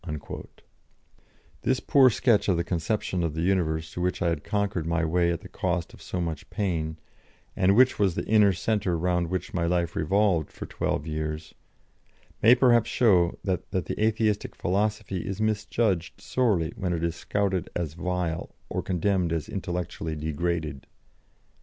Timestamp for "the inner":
8.15-8.51